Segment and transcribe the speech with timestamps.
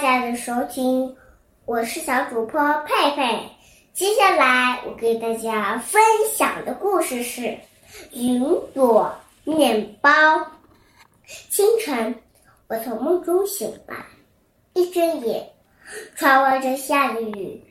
[0.00, 1.14] 大家的收听，
[1.66, 3.38] 我是小主播佩佩。
[3.92, 6.00] 接下来我给大家分
[6.34, 7.42] 享的故事是
[8.14, 8.42] 《云
[8.72, 10.10] 朵面包》。
[11.50, 12.14] 清晨，
[12.66, 13.96] 我从梦中醒来，
[14.72, 15.46] 一睁眼，
[16.16, 17.62] 窗外正下着雨。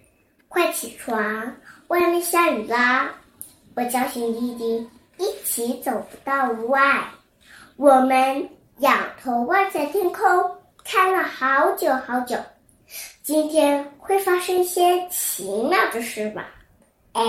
[0.50, 1.56] 快起床，
[1.88, 3.12] 外面下雨啦！
[3.76, 4.88] 我叫醒弟弟，
[5.18, 7.06] 一起走到屋外。
[7.76, 10.59] 我们仰头望着天空。
[10.92, 12.36] 看了好久好久，
[13.22, 16.50] 今天会发生一些奇妙的事吧？
[17.14, 17.24] 哎，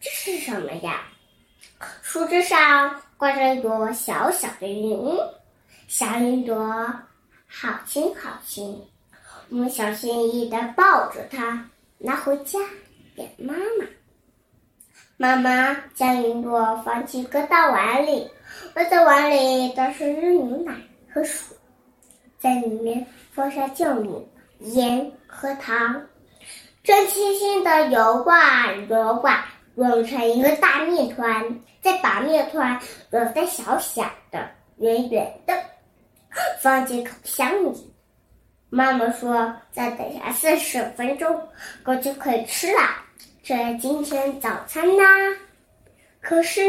[0.00, 1.02] 这是什么呀？
[2.00, 5.04] 树枝上挂着一朵小小的云，
[5.88, 6.56] 小云朵
[7.48, 8.80] 好轻好轻。
[9.50, 12.60] 我们小心翼翼的抱着它，拿回家
[13.16, 13.84] 给妈妈。
[15.16, 18.30] 妈妈将云朵放进个大碗里，
[18.76, 20.72] 我在碗里倒上热牛奶
[21.12, 21.48] 和水。
[22.44, 26.02] 在里面放上酵母、盐和糖，
[26.82, 31.42] 正轻轻的揉挂揉挂，揉成一个大面团。
[31.80, 32.78] 再把面团
[33.08, 35.54] 揉得小小的、圆圆的，
[36.60, 37.90] 放进烤箱里。
[38.68, 41.48] 妈妈说：“再等下四十分钟，
[41.86, 42.80] 我就可以吃了。”
[43.42, 45.04] 这今天早餐啦。
[46.20, 46.60] 可是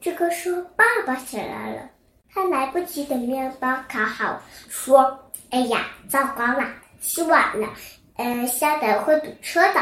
[0.00, 1.90] 这个时候，爸爸起来了。
[2.32, 5.18] 他来不及等面包烤好，说
[5.50, 6.64] ：“哎呀，糟糕了，
[7.00, 7.68] 起晚了，
[8.16, 9.80] 嗯，下等会堵车的。”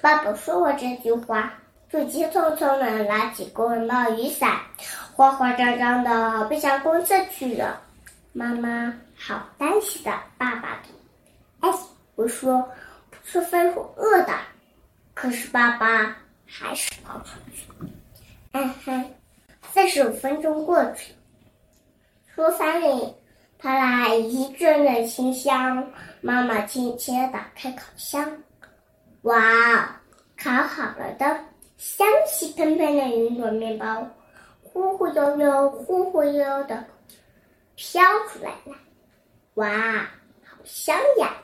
[0.00, 1.52] 爸爸说完这句话，
[1.90, 4.58] 就急匆匆的拿起公包雨伞，
[5.14, 7.80] 慌慌张张的奔向公厕去了。
[8.32, 10.88] 妈妈好担心的，爸爸的。
[11.60, 11.68] 哎，
[12.14, 12.60] 我说
[13.10, 14.32] 不吃饭会饿的，
[15.14, 17.66] 可是爸爸还是跑出去。
[18.52, 19.10] 嗯哼，
[19.78, 21.14] 三十五分钟过去。
[22.34, 23.14] 厨房里
[23.60, 25.88] 传来一阵阵清香，
[26.20, 28.42] 妈妈轻轻打开烤箱，
[29.22, 30.00] 哇，
[30.36, 31.44] 烤好了的
[31.76, 34.04] 香气喷喷的云朵面包，
[34.64, 36.84] 忽忽悠悠、忽忽悠悠的
[37.76, 38.74] 飘出来了，
[39.54, 39.70] 哇，
[40.44, 41.36] 好香呀！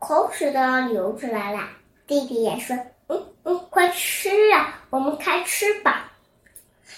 [0.00, 1.60] 口水都要流出来了。
[2.08, 6.10] 弟弟也说：“嗯嗯，快吃啊，我们开吃吧。”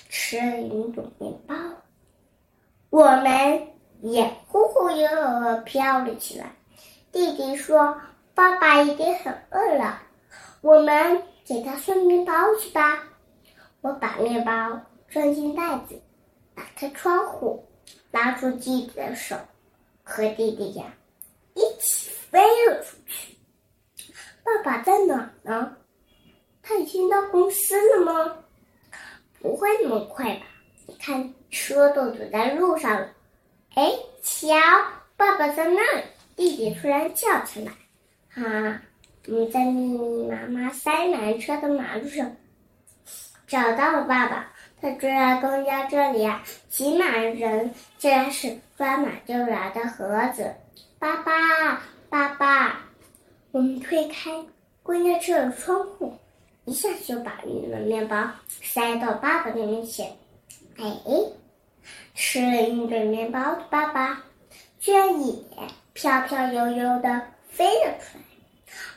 [0.09, 1.55] 吃了云朵面包。
[2.91, 3.69] 我们
[4.01, 6.55] 也忽忽悠悠地飘了起来。
[7.11, 7.99] 弟弟说
[8.35, 10.03] ：“爸爸一定很饿了，
[10.61, 13.03] 我们给他送面包去吧。”
[13.81, 16.01] 我把面包装进袋子，
[16.55, 17.65] 打开窗户，
[18.11, 19.37] 拉住弟弟的手，
[20.03, 20.85] 和弟弟呀
[21.55, 23.37] 一起飞了出去。
[24.43, 25.77] 爸爸在哪呢？
[26.63, 28.45] 他已经到公司了吗？
[29.41, 30.47] 不会那么快吧？
[30.99, 31.35] 看。
[31.51, 33.09] 车都堵在路上了，
[33.75, 33.91] 哎，
[34.23, 34.55] 瞧，
[35.17, 36.03] 爸爸在那里！
[36.37, 37.73] 弟弟突然叫起来
[38.29, 38.83] ：“哈，
[39.29, 42.37] 我们在密密麻麻塞满车的马路上
[43.47, 44.53] 找到了爸爸。
[44.83, 50.55] 他追来公交这里啊，挤满人，竟然是装满就来的盒子。
[50.99, 52.83] 爸爸，爸爸！
[53.53, 54.31] 我们推开
[54.83, 56.19] 公交车的窗户，
[56.69, 58.29] 一下就把你的面包
[58.63, 60.17] 塞到爸爸的面前。
[60.77, 60.85] 哎。
[62.15, 64.21] 吃了一堆面包的爸爸，
[64.81, 65.35] 居然也
[65.93, 68.25] 飘飘悠悠的飞了出来。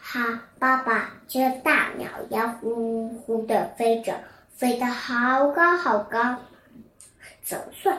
[0.02, 4.20] 哈，爸爸就大鸟一样呼呼的飞着，
[4.56, 6.36] 飞得好高好高。
[7.44, 7.96] 总算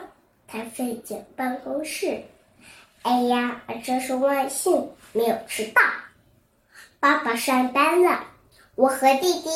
[0.47, 2.21] 才飞进办公室。
[3.03, 5.81] 哎呀，这是万幸，没有迟到。
[6.99, 8.25] 爸爸上班了。
[8.75, 9.49] 我和弟弟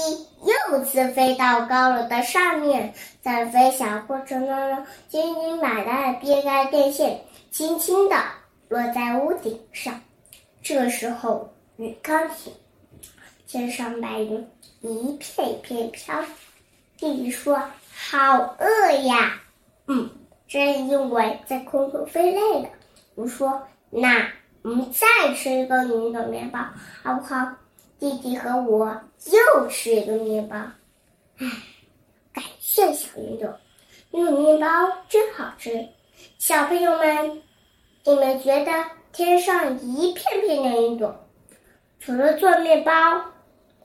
[0.45, 7.19] 又次飞到高楼的上面，在飞翔过程当中，紧紧把它的别开电线
[7.49, 8.15] 轻轻地
[8.69, 9.99] 落在屋顶上。
[10.61, 12.53] 这时候雨刚停，
[13.47, 14.47] 天上白云
[14.81, 16.23] 一片一片飘。
[16.97, 17.59] 弟弟说
[17.91, 19.41] ：“好饿呀
[19.87, 20.09] ！”“嗯，
[20.47, 22.69] 这是因为在空中飞累了。”
[23.15, 24.29] 我说：“那
[24.61, 26.59] 我们再吃一个云朵面包，
[27.01, 27.51] 好不好？”
[27.99, 30.55] 弟弟和我又吃一个面包，
[31.39, 31.47] 唉，
[32.31, 33.59] 感谢小云朵，
[34.11, 34.67] 因为面包
[35.09, 35.87] 真好吃。
[36.37, 37.41] 小朋友们，
[38.03, 38.71] 你们觉得
[39.11, 41.27] 天上一片片的云朵，
[41.99, 42.91] 除了做面包，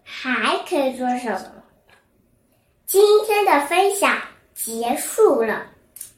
[0.05, 1.63] 还可以做什么？
[2.87, 4.21] 今天的分享
[4.55, 5.67] 结束了，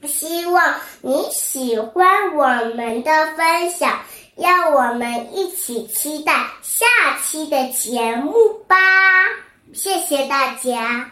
[0.02, 2.44] 希望你喜欢我
[2.74, 4.00] 们的分享。
[4.36, 6.32] 让我们一起期待
[6.62, 6.84] 下
[7.22, 8.32] 期的节目
[8.66, 8.76] 吧！
[9.72, 11.10] 谢谢大家。